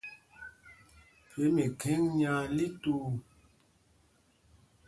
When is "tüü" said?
2.81-2.95